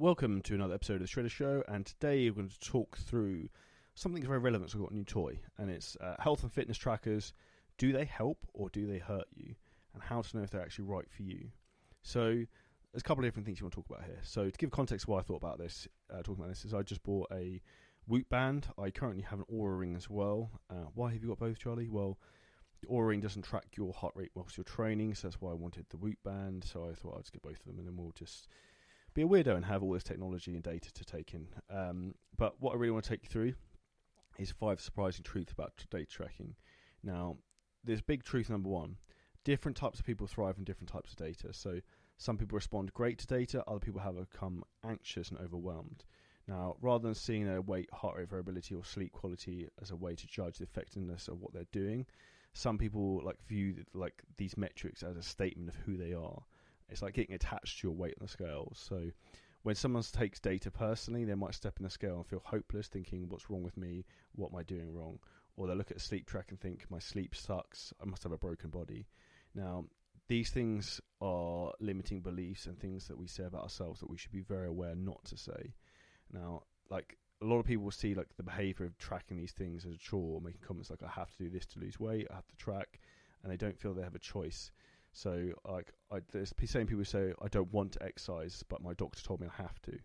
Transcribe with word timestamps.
Welcome 0.00 0.40
to 0.44 0.54
another 0.54 0.72
episode 0.72 0.94
of 0.94 1.00
the 1.02 1.08
Shredder 1.08 1.30
Show, 1.30 1.62
and 1.68 1.84
today 1.84 2.30
we're 2.30 2.36
going 2.36 2.48
to 2.48 2.58
talk 2.58 2.96
through 2.96 3.50
something 3.94 4.22
very 4.22 4.38
relevant. 4.38 4.70
So 4.70 4.78
we've 4.78 4.86
got 4.86 4.92
a 4.92 4.96
new 4.96 5.04
toy, 5.04 5.38
and 5.58 5.70
it's 5.70 5.94
uh, 6.00 6.14
health 6.18 6.42
and 6.42 6.50
fitness 6.50 6.78
trackers. 6.78 7.34
Do 7.76 7.92
they 7.92 8.06
help 8.06 8.38
or 8.54 8.70
do 8.70 8.86
they 8.86 8.96
hurt 8.96 9.26
you? 9.34 9.54
And 9.92 10.02
how 10.02 10.22
to 10.22 10.36
know 10.38 10.42
if 10.42 10.48
they're 10.48 10.62
actually 10.62 10.86
right 10.86 11.04
for 11.14 11.22
you. 11.22 11.50
So 12.00 12.28
there's 12.30 12.46
a 12.96 13.02
couple 13.02 13.22
of 13.22 13.28
different 13.28 13.44
things 13.44 13.60
you 13.60 13.66
want 13.66 13.74
to 13.74 13.80
talk 13.82 13.90
about 13.90 14.06
here. 14.06 14.20
So 14.22 14.48
to 14.48 14.56
give 14.56 14.70
context, 14.70 15.06
why 15.06 15.18
I 15.18 15.22
thought 15.22 15.42
about 15.42 15.58
this, 15.58 15.86
uh, 16.10 16.22
talking 16.22 16.36
about 16.36 16.48
this, 16.48 16.64
is 16.64 16.72
I 16.72 16.80
just 16.80 17.02
bought 17.02 17.28
a 17.30 17.60
Whoop 18.08 18.26
band. 18.30 18.68
I 18.78 18.88
currently 18.88 19.24
have 19.24 19.40
an 19.40 19.46
Oura 19.52 19.78
ring 19.78 19.96
as 19.96 20.08
well. 20.08 20.50
Uh, 20.70 20.86
why 20.94 21.12
have 21.12 21.22
you 21.22 21.28
got 21.28 21.40
both, 21.40 21.58
Charlie? 21.58 21.90
Well, 21.90 22.18
the 22.80 22.86
Oura 22.86 23.08
ring 23.08 23.20
doesn't 23.20 23.42
track 23.42 23.66
your 23.76 23.92
heart 23.92 24.14
rate 24.16 24.30
whilst 24.34 24.56
you're 24.56 24.64
training, 24.64 25.14
so 25.14 25.28
that's 25.28 25.42
why 25.42 25.50
I 25.50 25.56
wanted 25.56 25.84
the 25.90 25.98
Whoop 25.98 26.16
band. 26.24 26.64
So 26.64 26.88
I 26.90 26.94
thought 26.94 27.16
I'd 27.16 27.24
just 27.24 27.34
get 27.34 27.42
both 27.42 27.60
of 27.60 27.66
them, 27.66 27.78
and 27.78 27.86
then 27.86 27.98
we'll 27.98 28.12
just 28.12 28.48
be 29.26 29.40
a 29.40 29.42
weirdo 29.42 29.56
and 29.56 29.64
have 29.64 29.82
all 29.82 29.92
this 29.92 30.02
technology 30.02 30.54
and 30.54 30.62
data 30.62 30.92
to 30.92 31.04
take 31.04 31.34
in. 31.34 31.46
Um, 31.68 32.14
but 32.36 32.54
what 32.60 32.72
I 32.72 32.76
really 32.76 32.92
want 32.92 33.04
to 33.04 33.10
take 33.10 33.24
you 33.24 33.28
through 33.28 33.54
is 34.38 34.50
five 34.50 34.80
surprising 34.80 35.22
truths 35.24 35.52
about 35.52 35.72
data 35.90 36.06
tracking. 36.06 36.54
Now, 37.02 37.36
there's 37.84 38.00
big 38.00 38.24
truth 38.24 38.50
number 38.50 38.68
one: 38.68 38.96
different 39.44 39.76
types 39.76 39.98
of 39.98 40.06
people 40.06 40.26
thrive 40.26 40.56
on 40.58 40.64
different 40.64 40.90
types 40.90 41.10
of 41.10 41.16
data. 41.16 41.52
So 41.52 41.80
some 42.16 42.36
people 42.36 42.56
respond 42.56 42.92
great 42.92 43.18
to 43.18 43.26
data, 43.26 43.64
other 43.66 43.80
people 43.80 44.00
have 44.00 44.16
become 44.30 44.62
anxious 44.84 45.30
and 45.30 45.38
overwhelmed. 45.38 46.04
Now, 46.46 46.76
rather 46.80 47.04
than 47.04 47.14
seeing 47.14 47.46
their 47.46 47.62
weight, 47.62 47.88
heart 47.92 48.16
rate 48.16 48.28
variability, 48.28 48.74
or 48.74 48.84
sleep 48.84 49.12
quality 49.12 49.68
as 49.80 49.90
a 49.90 49.96
way 49.96 50.14
to 50.14 50.26
judge 50.26 50.58
the 50.58 50.64
effectiveness 50.64 51.28
of 51.28 51.40
what 51.40 51.52
they're 51.52 51.64
doing, 51.72 52.06
some 52.52 52.76
people 52.76 53.22
like 53.24 53.36
view 53.46 53.84
like 53.94 54.22
these 54.36 54.56
metrics 54.56 55.02
as 55.02 55.16
a 55.16 55.22
statement 55.22 55.68
of 55.68 55.76
who 55.76 55.96
they 55.96 56.12
are. 56.12 56.42
It's 56.90 57.02
like 57.02 57.14
getting 57.14 57.34
attached 57.34 57.80
to 57.80 57.88
your 57.88 57.96
weight 57.96 58.14
on 58.20 58.26
the 58.26 58.28
scale. 58.28 58.72
So, 58.74 59.10
when 59.62 59.74
someone 59.74 60.02
takes 60.02 60.40
data 60.40 60.70
personally, 60.70 61.24
they 61.24 61.34
might 61.34 61.54
step 61.54 61.78
in 61.78 61.84
the 61.84 61.90
scale 61.90 62.16
and 62.16 62.26
feel 62.26 62.42
hopeless, 62.44 62.88
thinking, 62.88 63.28
"What's 63.28 63.50
wrong 63.50 63.62
with 63.62 63.76
me? 63.76 64.06
What 64.32 64.52
am 64.52 64.58
I 64.58 64.62
doing 64.62 64.92
wrong?" 64.92 65.20
Or 65.56 65.66
they 65.66 65.74
look 65.74 65.90
at 65.90 65.98
a 65.98 66.00
sleep 66.00 66.26
track 66.26 66.50
and 66.50 66.58
think, 66.58 66.90
"My 66.90 66.98
sleep 66.98 67.34
sucks. 67.34 67.92
I 68.00 68.06
must 68.06 68.22
have 68.22 68.32
a 68.32 68.38
broken 68.38 68.70
body." 68.70 69.06
Now, 69.54 69.88
these 70.28 70.50
things 70.50 71.00
are 71.20 71.74
limiting 71.80 72.22
beliefs 72.22 72.66
and 72.66 72.78
things 72.78 73.08
that 73.08 73.18
we 73.18 73.26
say 73.26 73.44
about 73.44 73.62
ourselves 73.62 74.00
that 74.00 74.08
we 74.08 74.16
should 74.16 74.32
be 74.32 74.40
very 74.40 74.68
aware 74.68 74.94
not 74.94 75.24
to 75.26 75.36
say. 75.36 75.74
Now, 76.32 76.64
like 76.88 77.18
a 77.42 77.44
lot 77.44 77.58
of 77.58 77.66
people 77.66 77.84
will 77.84 77.90
see 77.90 78.14
like 78.14 78.36
the 78.36 78.42
behavior 78.42 78.86
of 78.86 78.96
tracking 78.96 79.36
these 79.36 79.52
things 79.52 79.84
as 79.84 79.94
a 79.94 79.98
chore, 79.98 80.40
making 80.40 80.60
comments 80.62 80.90
like 80.90 81.02
"I 81.02 81.08
have 81.08 81.30
to 81.32 81.44
do 81.44 81.50
this 81.50 81.66
to 81.66 81.80
lose 81.80 81.98
weight," 81.98 82.28
"I 82.30 82.36
have 82.36 82.46
to 82.48 82.56
track," 82.56 83.00
and 83.42 83.50
they 83.50 83.56
don't 83.56 83.78
feel 83.78 83.92
they 83.92 84.02
have 84.02 84.14
a 84.14 84.20
choice. 84.20 84.70
So, 85.12 85.50
like, 85.68 85.92
I, 86.12 86.20
there's 86.30 86.52
same 86.66 86.86
people 86.86 87.04
say, 87.04 87.32
"I 87.42 87.48
don't 87.48 87.72
want 87.72 87.92
to 87.92 88.02
exercise, 88.02 88.62
but 88.68 88.82
my 88.82 88.94
doctor 88.94 89.22
told 89.22 89.40
me 89.40 89.48
I 89.48 89.62
have 89.62 89.80
to," 89.82 89.98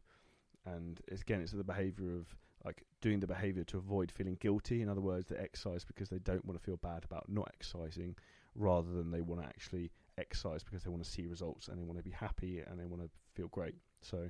and 0.66 1.00
it's, 1.08 1.22
again, 1.22 1.42
it's 1.42 1.52
the 1.52 1.64
behavior 1.64 2.16
of 2.16 2.36
like 2.64 2.84
doing 3.02 3.20
the 3.20 3.28
behavior 3.28 3.64
to 3.64 3.78
avoid 3.78 4.12
feeling 4.12 4.38
guilty. 4.40 4.82
In 4.82 4.90
other 4.90 5.02
words, 5.02 5.30
they 5.30 5.38
exercise 5.38 5.86
because 5.86 6.10
they 6.10 6.18
don't 6.20 6.44
want 6.46 6.60
to 6.60 6.66
feel 6.66 6.78
bad 6.78 7.06
about 7.06 7.30
not 7.30 7.50
exercising, 7.54 8.16
rather 8.56 8.92
than 8.92 9.12
they 9.12 9.22
want 9.22 9.42
to 9.42 9.48
actually 9.48 9.92
exercise 10.18 10.64
because 10.64 10.84
they 10.84 10.90
want 10.90 11.04
to 11.04 11.10
see 11.10 11.28
results 11.28 11.68
and 11.68 11.78
they 11.78 11.84
want 11.84 12.00
to 12.00 12.04
be 12.04 12.12
happy 12.12 12.62
and 12.66 12.80
they 12.80 12.86
want 12.86 13.04
to 13.04 13.10
feel 13.36 13.48
great. 13.50 13.76
So 14.02 14.30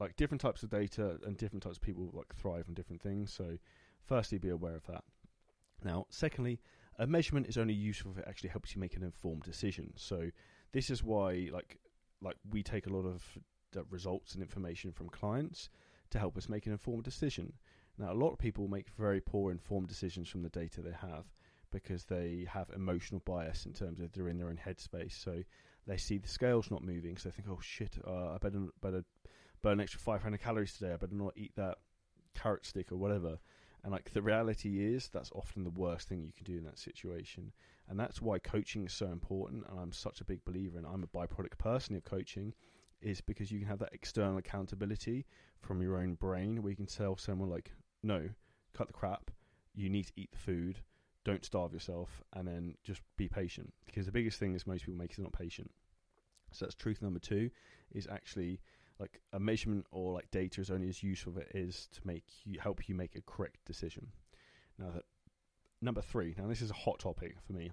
like 0.00 0.16
different 0.16 0.40
types 0.40 0.62
of 0.62 0.70
data 0.70 1.18
and 1.24 1.36
different 1.36 1.62
types 1.62 1.76
of 1.76 1.82
people 1.82 2.10
like 2.12 2.34
thrive 2.34 2.64
on 2.68 2.74
different 2.74 3.00
things. 3.00 3.32
So, 3.32 3.56
firstly, 4.04 4.38
be 4.38 4.48
aware 4.48 4.74
of 4.74 4.86
that. 4.86 5.04
Now, 5.84 6.06
secondly, 6.10 6.60
a 6.98 7.06
measurement 7.06 7.46
is 7.46 7.58
only 7.58 7.74
useful 7.74 8.12
if 8.12 8.18
it 8.18 8.24
actually 8.28 8.50
helps 8.50 8.74
you 8.74 8.80
make 8.80 8.96
an 8.96 9.02
informed 9.02 9.42
decision. 9.42 9.92
So, 9.96 10.30
this 10.72 10.90
is 10.90 11.02
why 11.02 11.48
like 11.52 11.78
like 12.20 12.36
we 12.50 12.62
take 12.62 12.86
a 12.86 12.92
lot 12.92 13.06
of 13.06 13.24
results 13.90 14.34
and 14.34 14.42
information 14.42 14.92
from 14.92 15.08
clients 15.08 15.70
to 16.10 16.18
help 16.18 16.36
us 16.36 16.48
make 16.48 16.66
an 16.66 16.72
informed 16.72 17.04
decision. 17.04 17.54
Now, 17.98 18.12
a 18.12 18.14
lot 18.14 18.32
of 18.32 18.38
people 18.38 18.68
make 18.68 18.88
very 18.90 19.20
poor 19.20 19.50
informed 19.50 19.88
decisions 19.88 20.28
from 20.28 20.42
the 20.42 20.48
data 20.48 20.80
they 20.80 20.92
have 20.92 21.26
because 21.70 22.04
they 22.04 22.46
have 22.48 22.70
emotional 22.74 23.22
bias 23.24 23.66
in 23.66 23.72
terms 23.72 23.98
of 24.00 24.12
they're 24.12 24.28
in 24.28 24.38
their 24.38 24.48
own 24.48 24.60
headspace. 24.64 25.12
So 25.12 25.42
they 25.86 25.96
see 25.96 26.18
the 26.18 26.28
scales 26.28 26.70
not 26.70 26.84
moving, 26.84 27.16
so 27.16 27.28
they 27.28 27.34
think, 27.34 27.48
"Oh 27.48 27.60
shit, 27.60 27.98
uh, 28.06 28.34
I 28.34 28.38
better 28.38 28.68
better 28.80 29.04
burn 29.62 29.74
an 29.74 29.80
extra 29.80 30.00
500 30.00 30.40
calories 30.40 30.74
today. 30.74 30.92
I 30.92 30.96
better 30.96 31.14
not 31.14 31.36
eat 31.36 31.54
that 31.56 31.78
carrot 32.34 32.66
stick 32.66 32.92
or 32.92 32.96
whatever. 32.96 33.38
And 33.82 33.92
like 33.92 34.12
the 34.12 34.22
reality 34.22 34.94
is, 34.94 35.08
that's 35.08 35.32
often 35.32 35.64
the 35.64 35.70
worst 35.70 36.08
thing 36.08 36.22
you 36.22 36.32
can 36.32 36.44
do 36.44 36.58
in 36.58 36.64
that 36.64 36.78
situation. 36.78 37.52
And 37.88 37.98
that's 37.98 38.22
why 38.22 38.38
coaching 38.38 38.84
is 38.84 38.92
so 38.92 39.06
important. 39.06 39.64
And 39.68 39.78
I'm 39.78 39.92
such 39.92 40.20
a 40.20 40.24
big 40.24 40.44
believer, 40.44 40.78
and 40.78 40.86
I'm 40.86 41.02
a 41.02 41.06
byproduct 41.08 41.58
personally 41.58 41.98
of 41.98 42.04
coaching, 42.04 42.54
is 43.00 43.20
because 43.20 43.50
you 43.50 43.58
can 43.58 43.68
have 43.68 43.80
that 43.80 43.92
external 43.92 44.38
accountability 44.38 45.26
from 45.60 45.82
your 45.82 45.98
own 45.98 46.14
brain 46.14 46.62
where 46.62 46.70
you 46.70 46.76
can 46.76 46.86
tell 46.86 47.16
someone, 47.16 47.50
like, 47.50 47.72
no, 48.04 48.28
cut 48.72 48.86
the 48.86 48.92
crap. 48.92 49.30
You 49.74 49.90
need 49.90 50.06
to 50.06 50.12
eat 50.16 50.30
the 50.30 50.38
food. 50.38 50.78
Don't 51.24 51.44
starve 51.44 51.72
yourself. 51.72 52.22
And 52.34 52.46
then 52.46 52.76
just 52.84 53.00
be 53.16 53.28
patient. 53.28 53.72
Because 53.84 54.06
the 54.06 54.12
biggest 54.12 54.38
thing 54.38 54.54
is 54.54 54.66
most 54.66 54.84
people 54.84 54.98
make 54.98 55.12
is 55.12 55.18
not 55.18 55.32
patient. 55.32 55.70
So 56.52 56.66
that's 56.66 56.74
truth 56.76 57.02
number 57.02 57.18
two 57.18 57.50
is 57.92 58.06
actually 58.06 58.60
like 59.02 59.20
a 59.32 59.40
measurement 59.40 59.84
or 59.90 60.12
like 60.12 60.30
data 60.30 60.60
is 60.60 60.70
only 60.70 60.88
as 60.88 61.02
useful 61.02 61.34
as 61.36 61.42
it 61.42 61.50
is 61.54 61.88
to 61.92 62.00
make 62.04 62.24
you 62.44 62.60
help 62.60 62.88
you 62.88 62.94
make 62.94 63.16
a 63.16 63.22
correct 63.22 63.58
decision. 63.66 64.06
Now, 64.78 64.90
that, 64.94 65.04
number 65.82 66.00
three. 66.00 66.34
Now, 66.38 66.46
this 66.46 66.62
is 66.62 66.70
a 66.70 66.74
hot 66.74 67.00
topic 67.00 67.36
for 67.44 67.52
me. 67.52 67.72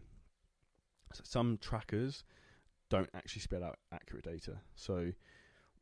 So 1.13 1.21
some 1.23 1.57
trackers 1.61 2.23
don't 2.89 3.09
actually 3.13 3.41
spit 3.41 3.63
out 3.63 3.77
accurate 3.93 4.25
data. 4.25 4.57
So 4.75 5.11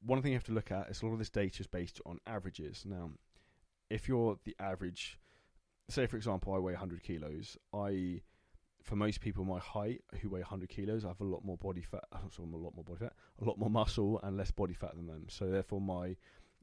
one 0.05 0.21
thing 0.21 0.31
you 0.33 0.37
have 0.37 0.43
to 0.45 0.51
look 0.51 0.71
at 0.71 0.89
is 0.89 1.01
a 1.01 1.05
lot 1.05 1.13
of 1.13 1.19
this 1.19 1.29
data 1.29 1.61
is 1.61 1.67
based 1.67 2.01
on 2.05 2.19
averages. 2.27 2.83
Now, 2.85 3.11
if 3.89 4.07
you're 4.07 4.37
the 4.43 4.55
average, 4.59 5.17
say 5.89 6.05
for 6.07 6.17
example, 6.17 6.53
I 6.53 6.59
weigh 6.59 6.73
100 6.73 7.03
kilos, 7.03 7.57
I 7.73 8.21
for 8.87 8.95
most 8.95 9.19
people 9.19 9.43
my 9.43 9.59
height 9.59 10.01
who 10.21 10.29
weigh 10.29 10.39
100 10.39 10.69
kilos, 10.69 11.03
I 11.03 11.09
have 11.09 11.19
a 11.19 11.25
lot 11.25 11.43
more 11.43 11.57
body 11.57 11.81
fat, 11.81 12.05
so 12.31 12.43
a 12.43 12.45
lot 12.45 12.73
more 12.73 12.85
body 12.85 12.99
fat, 12.99 13.13
a 13.41 13.45
lot 13.45 13.59
more 13.59 13.69
muscle 13.69 14.19
and 14.23 14.37
less 14.37 14.49
body 14.49 14.73
fat 14.73 14.95
than 14.95 15.07
them. 15.07 15.25
So 15.27 15.47
therefore, 15.49 15.81
my 15.81 16.15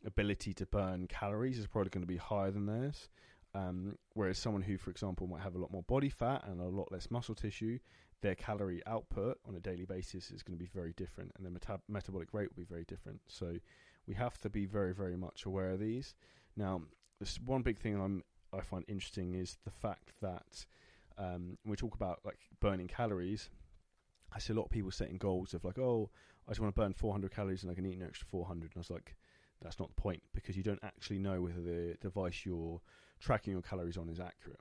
ability 0.07 0.55
to 0.55 0.67
burn 0.67 1.07
calories 1.07 1.59
is 1.59 1.67
probably 1.67 1.91
going 1.91 2.03
to 2.03 2.09
be 2.09 2.17
higher 2.17 2.51
than 2.51 2.65
theirs. 2.65 3.11
Um, 3.55 3.99
whereas 4.15 4.39
someone 4.39 4.63
who, 4.63 4.79
for 4.79 4.91
example, 4.91 5.27
might 5.27 5.43
have 5.43 5.55
a 5.55 5.59
lot 5.59 5.71
more 5.71 5.83
body 5.83 6.09
fat 6.09 6.45
and 6.49 6.61
a 6.61 6.65
lot 6.65 6.91
less 6.91 7.11
muscle 7.11 7.35
tissue, 7.35 7.79
their 8.23 8.35
calorie 8.35 8.83
output 8.87 9.39
on 9.47 9.55
a 9.55 9.61
daily 9.61 9.85
basis 9.85 10.31
is 10.31 10.43
going 10.43 10.59
to 10.59 10.63
be 10.63 10.71
very 10.75 10.95
different, 10.95 11.31
and 11.37 11.45
their 11.45 11.53
meta- 11.53 11.81
metabolic 11.89 12.33
rate 12.33 12.49
will 12.49 12.63
be 12.63 12.69
very 12.69 12.85
different. 12.85 13.21
So 13.29 13.55
we 14.07 14.15
have 14.15 14.39
to 14.39 14.49
be 14.49 14.65
very, 14.65 14.95
very 14.95 15.17
much 15.17 15.45
aware 15.45 15.71
of 15.71 15.79
these. 15.79 16.15
Now, 16.57 16.83
this 17.21 17.39
one 17.45 17.63
big 17.63 17.79
thing 17.79 18.01
I'm 18.01 18.25
I 18.53 18.61
find 18.63 18.85
interesting 18.89 19.35
is 19.35 19.59
the 19.65 19.71
fact 19.71 20.13
that 20.23 20.65
um, 21.19 21.59
we 21.65 21.77
talk 21.77 21.95
about 21.95 22.21
like 22.25 22.39
burning 22.61 22.89
calories, 22.89 23.51
I 24.33 24.39
see 24.39 24.53
a 24.53 24.57
lot 24.57 24.65
of 24.65 24.71
people 24.71 24.91
setting 24.91 25.17
goals 25.17 25.55
of 25.55 25.65
like, 25.65 25.79
oh, 25.79 26.11
I 26.47 26.51
just 26.51 26.61
want 26.61 26.75
to 26.75 26.81
burn 26.81 26.93
400 26.93 27.31
calories 27.31 27.63
and 27.63 27.71
I 27.71 27.75
can 27.75 27.87
eat 27.87 27.97
an 27.97 28.07
extra 28.07 28.27
400. 28.31 28.63
And 28.63 28.77
I 28.77 28.81
was 28.81 28.91
like, 28.91 29.17
that's 29.63 29.79
not 29.79 29.95
the 29.95 30.01
point 30.01 30.23
because 30.35 30.57
you 30.57 30.63
don't 30.63 30.83
actually 30.83 31.19
know 31.19 31.41
whether 31.41 31.61
the 31.61 31.97
device 32.01 32.45
you're 32.45 32.81
tracking 33.21 33.53
your 33.53 33.63
calories 33.63 33.97
on 33.97 34.09
is 34.09 34.21
accurate. 34.21 34.61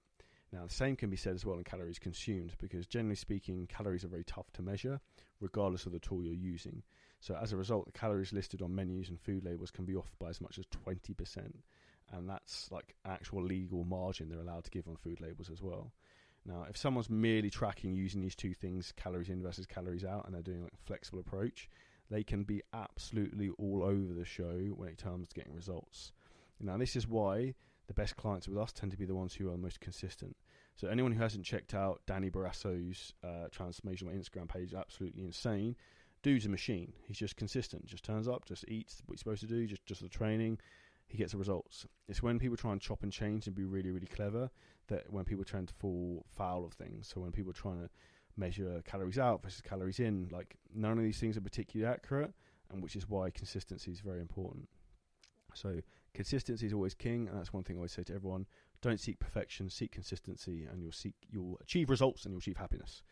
Now, 0.51 0.65
the 0.65 0.73
same 0.73 0.95
can 0.95 1.09
be 1.09 1.17
said 1.17 1.33
as 1.33 1.45
well 1.45 1.57
in 1.57 1.63
calories 1.63 1.97
consumed 1.97 2.53
because 2.61 2.85
generally 2.85 3.15
speaking, 3.15 3.65
calories 3.65 4.05
are 4.05 4.09
very 4.09 4.23
tough 4.23 4.51
to 4.53 4.61
measure 4.61 5.01
regardless 5.39 5.87
of 5.87 5.91
the 5.91 5.99
tool 5.99 6.23
you're 6.23 6.33
using. 6.33 6.83
So, 7.19 7.35
as 7.41 7.53
a 7.53 7.57
result, 7.57 7.87
the 7.87 7.91
calories 7.91 8.31
listed 8.31 8.61
on 8.61 8.75
menus 8.75 9.09
and 9.09 9.19
food 9.19 9.43
labels 9.43 9.71
can 9.71 9.85
be 9.85 9.95
off 9.95 10.15
by 10.19 10.29
as 10.29 10.39
much 10.39 10.59
as 10.59 10.65
20%. 10.67 11.53
And 12.11 12.29
that's 12.29 12.71
like 12.71 12.95
actual 13.05 13.43
legal 13.43 13.83
margin 13.83 14.29
they're 14.29 14.41
allowed 14.41 14.65
to 14.65 14.71
give 14.71 14.87
on 14.87 14.95
food 14.95 15.19
labels 15.19 15.49
as 15.49 15.63
well. 15.63 15.91
Now, 16.45 16.65
if 16.69 16.75
someone's 16.75 17.09
merely 17.09 17.49
tracking 17.49 17.93
using 17.93 18.21
these 18.21 18.35
two 18.35 18.53
things, 18.53 18.93
calories 18.95 19.29
in 19.29 19.41
versus 19.41 19.65
calories 19.65 20.03
out, 20.03 20.25
and 20.25 20.33
they're 20.33 20.41
doing 20.41 20.63
like 20.63 20.73
a 20.73 20.85
flexible 20.85 21.19
approach, 21.19 21.69
they 22.09 22.23
can 22.23 22.43
be 22.43 22.61
absolutely 22.73 23.49
all 23.57 23.81
over 23.83 24.13
the 24.13 24.25
show 24.25 24.53
when 24.75 24.89
it 24.89 25.01
comes 25.01 25.29
to 25.29 25.35
getting 25.35 25.53
results. 25.53 26.12
Now, 26.59 26.77
this 26.77 26.95
is 26.95 27.07
why 27.07 27.56
the 27.88 27.94
best 27.94 28.15
clients 28.15 28.47
with 28.47 28.57
us 28.57 28.71
tend 28.71 28.91
to 28.91 28.97
be 28.97 29.06
the 29.06 29.15
ones 29.15 29.33
who 29.33 29.47
are 29.50 29.51
the 29.51 29.57
most 29.57 29.79
consistent. 29.79 30.35
So, 30.75 30.88
anyone 30.88 31.12
who 31.12 31.21
hasn't 31.21 31.45
checked 31.45 31.73
out 31.73 32.01
Danny 32.07 32.29
Barasso's 32.29 33.13
uh, 33.23 33.47
transformational 33.56 34.15
Instagram 34.18 34.47
page, 34.47 34.73
absolutely 34.73 35.23
insane. 35.23 35.75
Dude's 36.23 36.45
a 36.45 36.50
machine. 36.50 36.94
He's 37.06 37.18
just 37.18 37.35
consistent. 37.35 37.85
Just 37.85 38.03
turns 38.03 38.27
up, 38.27 38.45
just 38.45 38.63
eats 38.68 39.01
what 39.06 39.15
he's 39.15 39.19
supposed 39.19 39.41
to 39.41 39.47
do, 39.47 39.68
just 39.68 39.85
just 39.85 40.01
the 40.01 40.09
training 40.09 40.57
he 41.07 41.17
gets 41.17 41.33
the 41.33 41.38
results. 41.38 41.85
It's 42.07 42.23
when 42.23 42.39
people 42.39 42.57
try 42.57 42.71
and 42.71 42.81
chop 42.81 43.03
and 43.03 43.11
change 43.11 43.47
and 43.47 43.55
be 43.55 43.65
really, 43.65 43.91
really 43.91 44.07
clever 44.07 44.50
that 44.88 45.11
when 45.11 45.25
people 45.25 45.44
try 45.44 45.61
to 45.61 45.73
fall 45.73 46.25
foul 46.35 46.65
of 46.65 46.73
things. 46.73 47.11
So 47.13 47.21
when 47.21 47.31
people 47.31 47.51
are 47.51 47.53
trying 47.53 47.81
to 47.81 47.89
measure 48.35 48.81
calories 48.85 49.19
out 49.19 49.44
versus 49.44 49.61
calories 49.61 50.00
in, 50.00 50.29
like 50.31 50.55
none 50.73 50.97
of 50.97 51.03
these 51.03 51.19
things 51.19 51.38
are 51.38 51.41
particularly 51.41 51.91
accurate, 51.91 52.33
and 52.71 52.81
which 52.81 52.95
is 52.95 53.07
why 53.07 53.29
consistency 53.29 53.91
is 53.91 54.00
very 54.00 54.21
important. 54.21 54.67
So 55.53 55.81
consistency 56.13 56.65
is 56.65 56.73
always 56.73 56.95
king, 56.95 57.27
and 57.27 57.38
that's 57.38 57.53
one 57.53 57.63
thing 57.63 57.75
I 57.75 57.79
always 57.79 57.91
say 57.91 58.03
to 58.03 58.15
everyone: 58.15 58.47
don't 58.81 58.99
seek 58.99 59.19
perfection, 59.19 59.69
seek 59.69 59.91
consistency, 59.91 60.65
and 60.69 60.81
you'll 60.81 60.91
seek 60.91 61.15
you'll 61.29 61.59
achieve 61.61 61.89
results 61.89 62.25
and 62.25 62.31
you'll 62.31 62.39
achieve 62.39 62.57
happiness. 62.57 63.03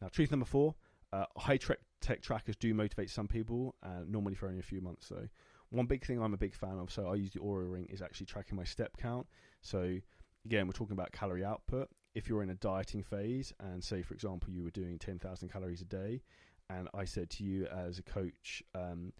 Now, 0.00 0.08
truth 0.08 0.30
number 0.30 0.46
four: 0.46 0.76
uh, 1.12 1.24
high 1.36 1.58
tech 2.00 2.22
trackers 2.22 2.56
do 2.56 2.72
motivate 2.74 3.10
some 3.10 3.26
people, 3.26 3.74
uh, 3.82 4.04
normally 4.06 4.34
for 4.34 4.46
only 4.46 4.60
a 4.60 4.62
few 4.62 4.80
months 4.80 5.08
though. 5.08 5.28
One 5.70 5.86
big 5.86 6.04
thing 6.04 6.20
I'm 6.20 6.34
a 6.34 6.38
big 6.38 6.54
fan 6.54 6.78
of, 6.78 6.90
so 6.90 7.08
I 7.08 7.14
use 7.14 7.32
the 7.32 7.40
Oura 7.40 7.70
Ring, 7.70 7.86
is 7.90 8.02
actually 8.02 8.26
tracking 8.26 8.56
my 8.56 8.64
step 8.64 8.96
count. 8.96 9.26
So 9.62 9.98
again, 10.44 10.66
we're 10.66 10.72
talking 10.72 10.94
about 10.94 11.12
calorie 11.12 11.44
output. 11.44 11.88
If 12.14 12.28
you're 12.28 12.42
in 12.42 12.50
a 12.50 12.54
dieting 12.54 13.04
phase, 13.04 13.52
and 13.60 13.82
say 13.82 14.02
for 14.02 14.14
example 14.14 14.50
you 14.52 14.64
were 14.64 14.70
doing 14.70 14.98
10,000 14.98 15.48
calories 15.48 15.80
a 15.80 15.84
day, 15.84 16.22
and 16.68 16.88
I 16.92 17.04
said 17.04 17.30
to 17.30 17.44
you 17.44 17.66
as 17.66 17.98
a 17.98 18.02
coach, 18.02 18.62
um, 18.74 19.12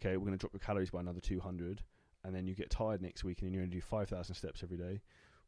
okay, 0.00 0.16
we're 0.16 0.26
going 0.26 0.32
to 0.32 0.38
drop 0.38 0.52
your 0.52 0.60
calories 0.60 0.90
by 0.90 1.00
another 1.00 1.20
200, 1.20 1.82
and 2.24 2.34
then 2.34 2.46
you 2.46 2.54
get 2.54 2.70
tired 2.70 3.00
next 3.02 3.24
week 3.24 3.40
and 3.40 3.46
then 3.46 3.54
you're 3.54 3.62
going 3.62 3.70
to 3.70 3.76
do 3.76 3.80
5,000 3.80 4.34
steps 4.34 4.62
every 4.62 4.76
day. 4.76 5.00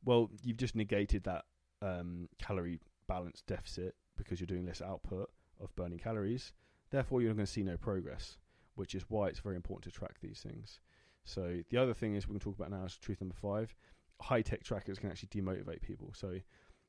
Well, 0.04 0.30
you've 0.42 0.56
just 0.56 0.76
negated 0.76 1.24
that 1.24 1.44
um, 1.82 2.28
calorie 2.38 2.78
balance 3.08 3.42
deficit 3.46 3.94
because 4.16 4.40
you're 4.40 4.46
doing 4.46 4.66
less 4.66 4.80
output 4.80 5.30
of 5.60 5.74
burning 5.74 5.98
calories. 5.98 6.52
Therefore, 6.90 7.20
you're 7.20 7.34
going 7.34 7.46
to 7.46 7.52
see 7.52 7.62
no 7.62 7.76
progress, 7.76 8.38
which 8.78 8.94
is 8.94 9.02
why 9.08 9.26
it's 9.26 9.40
very 9.40 9.56
important 9.56 9.92
to 9.92 9.98
track 9.98 10.20
these 10.22 10.40
things. 10.40 10.78
So 11.24 11.62
the 11.68 11.76
other 11.76 11.94
thing 11.94 12.14
is 12.14 12.28
we 12.28 12.34
can 12.34 12.40
talk 12.40 12.56
about 12.56 12.70
now 12.70 12.84
is 12.84 12.96
truth 12.96 13.20
number 13.20 13.34
five. 13.34 13.74
High 14.20 14.40
tech 14.40 14.62
trackers 14.62 15.00
can 15.00 15.10
actually 15.10 15.30
demotivate 15.30 15.82
people. 15.82 16.12
So 16.14 16.38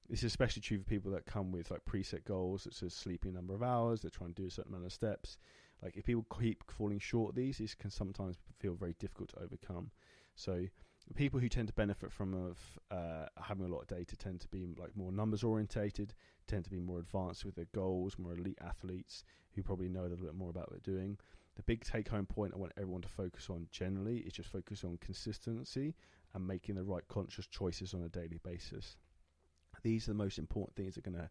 this 0.07 0.19
is 0.19 0.25
especially 0.25 0.61
true 0.61 0.77
for 0.77 0.83
people 0.83 1.11
that 1.13 1.25
come 1.25 1.51
with 1.51 1.71
like 1.71 1.81
preset 1.85 2.25
goals, 2.25 2.63
such 2.63 2.83
as 2.83 2.93
sleeping 2.93 3.33
number 3.33 3.55
of 3.55 3.63
hours. 3.63 4.01
They're 4.01 4.11
trying 4.11 4.35
to 4.35 4.41
do 4.41 4.47
a 4.47 4.51
certain 4.51 4.71
amount 4.71 4.85
of 4.85 4.93
steps. 4.93 5.39
Like 5.81 5.97
if 5.97 6.05
people 6.05 6.27
keep 6.39 6.63
falling 6.71 6.99
short 6.99 7.31
of 7.31 7.35
these, 7.35 7.57
these 7.57 7.73
can 7.73 7.89
sometimes 7.89 8.37
feel 8.59 8.75
very 8.75 8.93
difficult 8.99 9.29
to 9.29 9.39
overcome. 9.39 9.89
So 10.35 10.65
people 11.15 11.39
who 11.39 11.49
tend 11.49 11.69
to 11.69 11.73
benefit 11.73 12.11
from 12.11 12.35
of 12.35 12.59
uh, 12.91 13.25
having 13.41 13.65
a 13.65 13.69
lot 13.69 13.81
of 13.81 13.87
data 13.87 14.15
tend 14.15 14.41
to 14.41 14.47
be 14.49 14.75
like 14.77 14.95
more 14.95 15.11
numbers 15.11 15.43
orientated, 15.43 16.13
tend 16.47 16.65
to 16.65 16.69
be 16.69 16.79
more 16.79 16.99
advanced 16.99 17.45
with 17.45 17.55
their 17.55 17.67
goals, 17.73 18.19
more 18.19 18.33
elite 18.33 18.59
athletes 18.61 19.23
who 19.55 19.63
probably 19.63 19.89
know 19.89 20.01
a 20.01 20.09
little 20.09 20.25
bit 20.25 20.35
more 20.35 20.51
about 20.51 20.71
what 20.71 20.83
they're 20.83 20.95
doing. 20.95 21.17
The 21.59 21.63
big 21.63 21.83
take 21.83 22.07
home 22.07 22.25
point 22.25 22.53
I 22.55 22.57
want 22.57 22.71
everyone 22.77 23.01
to 23.01 23.09
focus 23.09 23.49
on 23.49 23.67
generally 23.69 24.19
is 24.19 24.31
just 24.31 24.47
focus 24.47 24.85
on 24.85 24.97
consistency 25.01 25.93
and 26.33 26.47
making 26.47 26.75
the 26.75 26.85
right 26.85 27.05
conscious 27.09 27.47
choices 27.47 27.93
on 27.93 28.03
a 28.03 28.07
daily 28.07 28.39
basis. 28.45 28.95
These 29.83 30.07
are 30.07 30.11
the 30.11 30.17
most 30.17 30.37
important 30.37 30.77
things 30.77 30.95
that 30.95 31.05
are 31.05 31.11
going 31.11 31.21
to 31.21 31.29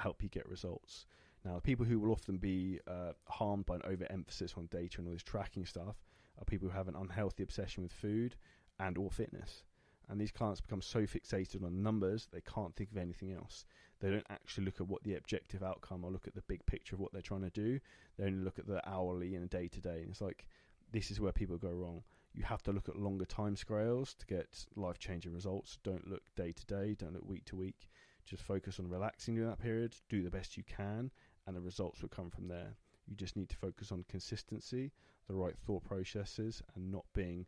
help 0.00 0.22
you 0.22 0.28
get 0.28 0.48
results. 0.48 1.06
Now, 1.44 1.56
the 1.56 1.60
people 1.60 1.84
who 1.84 1.98
will 1.98 2.12
often 2.12 2.36
be 2.36 2.78
uh, 2.86 3.14
harmed 3.26 3.66
by 3.66 3.74
an 3.74 3.82
overemphasis 3.84 4.54
on 4.56 4.66
data 4.66 4.98
and 4.98 5.08
all 5.08 5.12
this 5.12 5.24
tracking 5.24 5.66
stuff 5.66 5.96
are 6.38 6.44
people 6.44 6.68
who 6.68 6.76
have 6.76 6.86
an 6.86 6.94
unhealthy 6.94 7.42
obsession 7.42 7.82
with 7.82 7.92
food 7.92 8.36
and 8.78 8.96
or 8.96 9.10
fitness. 9.10 9.64
And 10.08 10.20
these 10.20 10.30
clients 10.30 10.60
become 10.60 10.82
so 10.82 11.00
fixated 11.00 11.64
on 11.64 11.82
numbers 11.82 12.28
they 12.30 12.42
can't 12.42 12.76
think 12.76 12.92
of 12.92 12.96
anything 12.98 13.32
else. 13.32 13.64
They 14.00 14.10
don't 14.10 14.26
actually 14.28 14.64
look 14.64 14.80
at 14.80 14.88
what 14.88 15.02
the 15.02 15.14
objective 15.14 15.62
outcome 15.62 16.04
or 16.04 16.10
look 16.10 16.26
at 16.26 16.34
the 16.34 16.42
big 16.42 16.64
picture 16.66 16.94
of 16.94 17.00
what 17.00 17.12
they're 17.12 17.22
trying 17.22 17.42
to 17.42 17.50
do. 17.50 17.80
They 18.18 18.24
only 18.24 18.44
look 18.44 18.58
at 18.58 18.66
the 18.66 18.86
hourly 18.88 19.34
and 19.34 19.48
day 19.48 19.68
to 19.68 19.80
day. 19.80 20.00
And 20.02 20.10
it's 20.10 20.20
like 20.20 20.46
this 20.92 21.10
is 21.10 21.20
where 21.20 21.32
people 21.32 21.56
go 21.56 21.70
wrong. 21.70 22.02
You 22.34 22.42
have 22.42 22.62
to 22.64 22.72
look 22.72 22.88
at 22.88 22.96
longer 22.96 23.24
time 23.24 23.56
scales 23.56 24.14
to 24.14 24.26
get 24.26 24.66
life 24.76 24.98
changing 24.98 25.32
results. 25.32 25.78
Don't 25.84 26.08
look 26.08 26.22
day 26.36 26.52
to 26.52 26.66
day, 26.66 26.96
don't 26.98 27.14
look 27.14 27.28
week 27.28 27.44
to 27.46 27.56
week. 27.56 27.88
Just 28.26 28.42
focus 28.42 28.80
on 28.80 28.88
relaxing 28.88 29.34
during 29.34 29.50
that 29.50 29.60
period, 29.60 29.94
do 30.08 30.22
the 30.22 30.30
best 30.30 30.56
you 30.56 30.64
can, 30.64 31.10
and 31.46 31.54
the 31.54 31.60
results 31.60 32.02
will 32.02 32.08
come 32.08 32.30
from 32.30 32.48
there. 32.48 32.74
You 33.06 33.16
just 33.16 33.36
need 33.36 33.50
to 33.50 33.56
focus 33.56 33.92
on 33.92 34.04
consistency, 34.08 34.92
the 35.28 35.34
right 35.34 35.56
thought 35.56 35.84
processes, 35.84 36.62
and 36.74 36.90
not 36.90 37.04
being 37.14 37.46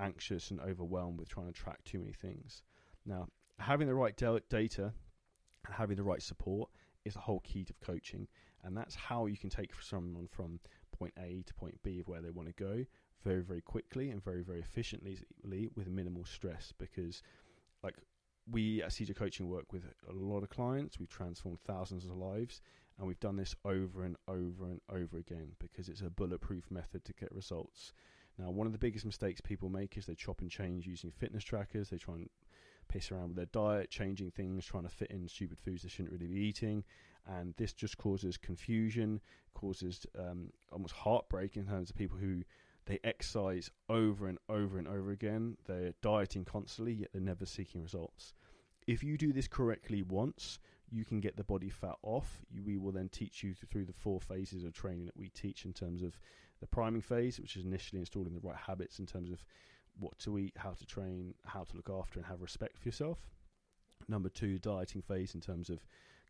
anxious 0.00 0.50
and 0.50 0.60
overwhelmed 0.60 1.18
with 1.18 1.28
trying 1.28 1.46
to 1.46 1.52
track 1.52 1.82
too 1.84 1.98
many 1.98 2.12
things. 2.12 2.62
Now, 3.06 3.28
having 3.58 3.86
the 3.86 3.94
right 3.94 4.16
data 4.16 4.92
and 5.66 5.74
having 5.74 5.96
the 5.96 6.02
right 6.02 6.22
support 6.22 6.70
is 7.04 7.14
the 7.14 7.20
whole 7.20 7.40
key 7.40 7.64
to 7.64 7.72
coaching, 7.84 8.26
and 8.64 8.76
that's 8.76 8.94
how 8.94 9.26
you 9.26 9.36
can 9.36 9.50
take 9.50 9.70
someone 9.80 10.26
from 10.30 10.60
point 10.96 11.14
A 11.18 11.42
to 11.46 11.54
point 11.54 11.80
B 11.82 12.00
of 12.00 12.08
where 12.08 12.20
they 12.20 12.30
want 12.30 12.48
to 12.48 12.54
go 12.54 12.84
very, 13.24 13.42
very 13.42 13.60
quickly 13.60 14.10
and 14.10 14.22
very, 14.22 14.42
very 14.42 14.60
efficiently 14.60 15.18
with 15.74 15.88
minimal 15.88 16.24
stress. 16.24 16.72
Because, 16.78 17.22
like, 17.82 17.94
we 18.50 18.82
at 18.82 18.90
CJ 18.90 19.16
Coaching 19.16 19.48
work 19.48 19.72
with 19.72 19.84
a 20.08 20.12
lot 20.12 20.42
of 20.42 20.50
clients. 20.50 20.98
We've 20.98 21.08
transformed 21.08 21.60
thousands 21.66 22.04
of 22.04 22.16
lives, 22.16 22.60
and 22.98 23.06
we've 23.06 23.20
done 23.20 23.36
this 23.36 23.54
over 23.64 24.04
and 24.04 24.16
over 24.26 24.66
and 24.66 24.80
over 24.90 25.18
again 25.18 25.52
because 25.58 25.88
it's 25.88 26.00
a 26.00 26.10
bulletproof 26.10 26.70
method 26.70 27.04
to 27.04 27.12
get 27.12 27.32
results. 27.32 27.92
Now, 28.38 28.50
one 28.50 28.66
of 28.66 28.72
the 28.72 28.78
biggest 28.78 29.04
mistakes 29.04 29.40
people 29.40 29.68
make 29.68 29.96
is 29.96 30.06
they 30.06 30.14
chop 30.14 30.40
and 30.40 30.50
change 30.50 30.86
using 30.86 31.10
fitness 31.10 31.44
trackers. 31.44 31.90
They 31.90 31.98
try 31.98 32.14
and 32.14 32.30
piss 32.88 33.12
around 33.12 33.28
with 33.28 33.36
their 33.36 33.46
diet, 33.46 33.90
changing 33.90 34.30
things, 34.30 34.64
trying 34.64 34.84
to 34.84 34.88
fit 34.88 35.10
in 35.10 35.28
stupid 35.28 35.58
foods 35.58 35.82
they 35.82 35.88
shouldn't 35.88 36.12
really 36.12 36.26
be 36.26 36.40
eating. 36.40 36.84
And 37.26 37.54
this 37.56 37.72
just 37.72 37.98
causes 37.98 38.36
confusion, 38.36 39.20
causes 39.54 40.06
um, 40.18 40.50
almost 40.72 40.94
heartbreak 40.94 41.56
in 41.56 41.66
terms 41.66 41.90
of 41.90 41.96
people 41.96 42.18
who 42.18 42.42
they 42.86 42.98
exercise 43.04 43.70
over 43.90 44.28
and 44.28 44.38
over 44.48 44.78
and 44.78 44.88
over 44.88 45.10
again. 45.10 45.56
They're 45.66 45.92
dieting 46.02 46.44
constantly, 46.44 46.94
yet 46.94 47.10
they're 47.12 47.20
never 47.20 47.44
seeking 47.44 47.82
results. 47.82 48.32
If 48.86 49.04
you 49.04 49.18
do 49.18 49.32
this 49.32 49.46
correctly 49.46 50.02
once, 50.02 50.58
you 50.90 51.04
can 51.04 51.20
get 51.20 51.36
the 51.36 51.44
body 51.44 51.68
fat 51.68 51.96
off. 52.02 52.40
You, 52.50 52.62
we 52.64 52.78
will 52.78 52.92
then 52.92 53.10
teach 53.10 53.42
you 53.42 53.52
through 53.52 53.84
the 53.84 53.92
four 53.92 54.20
phases 54.20 54.64
of 54.64 54.72
training 54.72 55.04
that 55.04 55.16
we 55.16 55.28
teach 55.28 55.66
in 55.66 55.74
terms 55.74 56.02
of 56.02 56.18
the 56.60 56.66
priming 56.66 57.02
phase, 57.02 57.38
which 57.38 57.56
is 57.56 57.64
initially 57.64 58.00
installing 58.00 58.34
the 58.34 58.40
right 58.40 58.56
habits 58.56 58.98
in 58.98 59.06
terms 59.06 59.30
of 59.30 59.44
what 59.98 60.18
to 60.20 60.38
eat, 60.38 60.54
how 60.56 60.72
to 60.72 60.86
train, 60.86 61.34
how 61.44 61.64
to 61.64 61.76
look 61.76 61.90
after, 61.90 62.18
and 62.18 62.26
have 62.26 62.40
respect 62.40 62.78
for 62.78 62.88
yourself. 62.88 63.18
Number 64.08 64.28
two, 64.28 64.58
dieting 64.58 65.02
phase 65.02 65.34
in 65.34 65.40
terms 65.40 65.70
of 65.70 65.84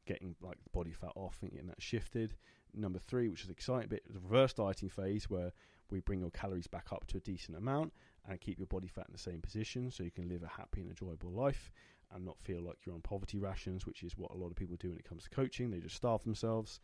getting 0.07 0.35
like 0.41 0.59
the 0.65 0.71
body 0.71 0.93
fat 0.93 1.13
off 1.15 1.39
and 1.43 1.51
getting 1.51 1.69
that 1.69 1.83
shifted. 1.83 2.35
Number 2.75 2.99
three, 2.99 3.29
which 3.29 3.45
is 3.45 3.51
exciting 3.51 3.89
bit, 3.89 4.03
the 4.13 4.21
reverse 4.21 4.53
dieting 4.55 4.89
phase 4.89 5.29
where 5.29 5.53
we 5.91 6.01
bring 6.01 6.21
your 6.21 6.31
calories 6.31 6.67
back 6.67 6.93
up 6.93 7.07
to 7.09 7.17
a 7.17 7.21
decent 7.21 7.57
amount 7.57 7.93
and 8.29 8.41
keep 8.41 8.59
your 8.59 8.67
body 8.67 8.89
fat 8.89 9.07
in 9.09 9.13
the 9.13 9.19
same 9.19 9.41
position 9.41 9.91
so 9.91 10.03
you 10.03 10.11
can 10.11 10.29
live 10.29 10.43
a 10.43 10.49
happy 10.49 10.81
and 10.81 10.91
enjoyable 10.91 11.31
life 11.31 11.71
and 12.15 12.25
not 12.25 12.41
feel 12.41 12.63
like 12.63 12.77
you're 12.85 12.95
on 12.95 13.01
poverty 13.03 13.39
rations, 13.39 13.87
which 13.87 14.03
is 14.03 14.17
what 14.17 14.31
a 14.33 14.37
lot 14.37 14.49
of 14.49 14.57
people 14.57 14.77
do 14.77 14.91
when 14.91 14.99
it 14.99 15.09
comes 15.09 15.25
to 15.25 15.31
coaching. 15.31 15.71
They 15.71 15.79
just 15.79 15.97
starve 15.97 16.23
themselves. 16.25 16.81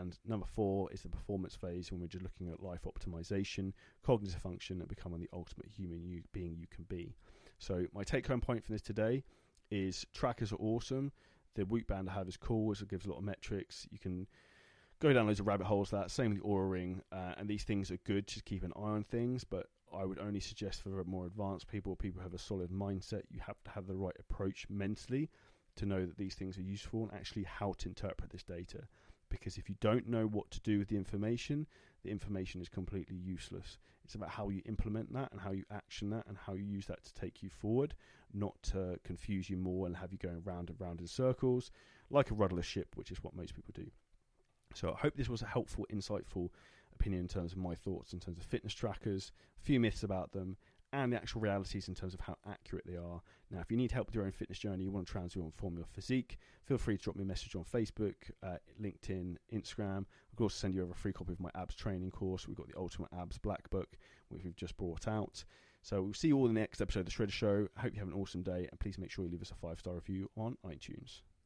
And 0.00 0.18
number 0.26 0.46
four 0.46 0.90
is 0.90 1.02
the 1.02 1.08
performance 1.08 1.54
phase 1.54 1.90
when 1.90 2.00
we're 2.00 2.06
just 2.06 2.22
looking 2.22 2.48
at 2.48 2.62
life 2.62 2.86
optimization, 2.86 3.72
cognitive 4.02 4.40
function, 4.40 4.80
and 4.80 4.88
becoming 4.88 5.20
the 5.20 5.28
ultimate 5.32 5.66
human 5.68 6.02
you, 6.02 6.22
being 6.32 6.56
you 6.58 6.66
can 6.70 6.84
be. 6.84 7.14
So, 7.58 7.84
my 7.94 8.02
take 8.02 8.26
home 8.26 8.40
point 8.40 8.64
from 8.64 8.74
this 8.74 8.82
today 8.82 9.24
is 9.70 10.06
trackers 10.14 10.52
are 10.52 10.56
awesome. 10.56 11.12
The 11.54 11.66
Whoop 11.66 11.86
Band 11.86 12.08
I 12.08 12.14
have 12.14 12.28
is 12.28 12.38
cool, 12.38 12.72
it 12.72 12.88
gives 12.88 13.04
a 13.04 13.10
lot 13.10 13.18
of 13.18 13.24
metrics. 13.24 13.86
You 13.90 13.98
can 13.98 14.26
go 14.98 15.12
down 15.12 15.26
loads 15.26 15.40
of 15.40 15.46
rabbit 15.46 15.66
holes 15.66 15.90
that. 15.90 16.10
Same 16.10 16.30
with 16.30 16.40
the 16.40 16.48
Oura 16.48 16.70
Ring, 16.70 17.02
uh, 17.12 17.34
and 17.36 17.46
these 17.46 17.64
things 17.64 17.90
are 17.90 17.98
good. 17.98 18.26
to 18.28 18.42
keep 18.42 18.62
an 18.62 18.72
eye 18.74 18.80
on 18.80 19.04
things, 19.04 19.44
but 19.44 19.66
I 19.94 20.06
would 20.06 20.18
only 20.18 20.40
suggest 20.40 20.82
for 20.82 21.04
more 21.04 21.26
advanced 21.26 21.68
people, 21.68 21.96
people 21.96 22.20
who 22.20 22.24
have 22.24 22.34
a 22.34 22.38
solid 22.38 22.70
mindset, 22.70 23.22
you 23.30 23.40
have 23.46 23.62
to 23.64 23.70
have 23.70 23.86
the 23.86 23.96
right 23.96 24.16
approach 24.18 24.66
mentally 24.70 25.28
to 25.76 25.84
know 25.84 26.06
that 26.06 26.16
these 26.16 26.34
things 26.34 26.56
are 26.56 26.62
useful 26.62 27.02
and 27.02 27.12
actually 27.12 27.44
how 27.44 27.74
to 27.78 27.88
interpret 27.88 28.30
this 28.30 28.42
data 28.42 28.84
because 29.32 29.56
if 29.56 29.68
you 29.68 29.74
don't 29.80 30.06
know 30.06 30.26
what 30.26 30.50
to 30.50 30.60
do 30.60 30.78
with 30.78 30.88
the 30.88 30.96
information, 30.96 31.66
the 32.04 32.10
information 32.10 32.60
is 32.60 32.68
completely 32.68 33.16
useless. 33.16 33.78
It's 34.04 34.14
about 34.14 34.28
how 34.28 34.50
you 34.50 34.60
implement 34.66 35.12
that 35.14 35.32
and 35.32 35.40
how 35.40 35.52
you 35.52 35.64
action 35.70 36.10
that 36.10 36.26
and 36.28 36.36
how 36.36 36.52
you 36.52 36.64
use 36.64 36.86
that 36.86 37.02
to 37.04 37.14
take 37.14 37.42
you 37.42 37.48
forward, 37.48 37.94
not 38.34 38.62
to 38.64 38.98
confuse 39.04 39.48
you 39.48 39.56
more 39.56 39.86
and 39.86 39.96
have 39.96 40.12
you 40.12 40.18
going 40.18 40.42
round 40.44 40.68
and 40.68 40.80
round 40.80 41.00
in 41.00 41.06
circles 41.06 41.70
like 42.10 42.30
a 42.30 42.34
rudderless 42.34 42.66
ship, 42.66 42.88
which 42.94 43.10
is 43.10 43.24
what 43.24 43.34
most 43.34 43.54
people 43.54 43.72
do. 43.74 43.90
So 44.74 44.92
I 44.92 45.00
hope 45.00 45.16
this 45.16 45.28
was 45.28 45.42
a 45.42 45.46
helpful, 45.46 45.86
insightful 45.92 46.50
opinion 46.92 47.22
in 47.22 47.28
terms 47.28 47.52
of 47.52 47.58
my 47.58 47.74
thoughts 47.74 48.12
in 48.12 48.20
terms 48.20 48.38
of 48.38 48.44
fitness 48.44 48.74
trackers, 48.74 49.32
a 49.58 49.64
few 49.64 49.80
myths 49.80 50.02
about 50.02 50.32
them, 50.32 50.56
and 50.92 51.12
the 51.12 51.16
actual 51.16 51.40
realities 51.40 51.88
in 51.88 51.94
terms 51.94 52.14
of 52.14 52.20
how 52.20 52.36
accurate 52.48 52.86
they 52.86 52.96
are. 52.96 53.20
Now, 53.50 53.60
if 53.60 53.70
you 53.70 53.76
need 53.76 53.92
help 53.92 54.06
with 54.06 54.14
your 54.14 54.24
own 54.24 54.32
fitness 54.32 54.58
journey, 54.58 54.84
you 54.84 54.90
want 54.90 55.06
to 55.06 55.12
transform 55.12 55.76
your 55.76 55.86
physique, 55.86 56.38
feel 56.64 56.78
free 56.78 56.96
to 56.96 57.02
drop 57.02 57.16
me 57.16 57.22
a 57.22 57.26
message 57.26 57.54
on 57.54 57.64
Facebook, 57.64 58.14
uh, 58.42 58.56
LinkedIn, 58.80 59.36
Instagram. 59.52 60.00
I 60.00 60.36
could 60.36 60.44
also 60.44 60.56
send 60.56 60.74
you 60.74 60.82
over 60.82 60.92
a 60.92 60.96
free 60.96 61.12
copy 61.12 61.32
of 61.32 61.40
my 61.40 61.50
abs 61.54 61.74
training 61.74 62.10
course. 62.10 62.46
We've 62.46 62.56
got 62.56 62.68
the 62.68 62.78
Ultimate 62.78 63.10
Abs 63.18 63.38
Black 63.38 63.68
Book, 63.70 63.96
which 64.28 64.44
we've 64.44 64.56
just 64.56 64.76
brought 64.76 65.08
out. 65.08 65.44
So 65.82 66.00
we'll 66.02 66.14
see 66.14 66.28
you 66.28 66.36
all 66.36 66.46
in 66.46 66.54
the 66.54 66.60
next 66.60 66.80
episode 66.80 67.00
of 67.00 67.06
The 67.06 67.12
Shredder 67.12 67.32
Show. 67.32 67.68
I 67.76 67.80
hope 67.80 67.94
you 67.94 68.00
have 68.00 68.08
an 68.08 68.14
awesome 68.14 68.42
day, 68.42 68.68
and 68.70 68.78
please 68.78 68.98
make 68.98 69.10
sure 69.10 69.24
you 69.24 69.30
leave 69.30 69.42
us 69.42 69.50
a 69.50 69.54
five 69.54 69.80
star 69.80 69.94
review 69.94 70.30
on 70.36 70.56
iTunes. 70.64 71.22